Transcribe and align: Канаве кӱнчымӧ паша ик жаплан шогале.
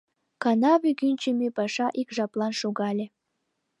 Канаве 0.41 0.91
кӱнчымӧ 0.99 1.47
паша 1.57 1.87
ик 2.01 2.09
жаплан 2.15 2.53
шогале. 2.61 3.05